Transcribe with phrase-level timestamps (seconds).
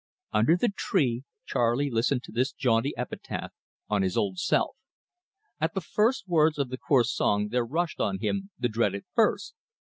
[0.33, 3.53] Under the tree, Charley Steele listened to this jaunty epitaph
[3.87, 4.75] on his old self.
[5.59, 9.53] At the first words of the coarse song there rushed on him the dreaded thirst.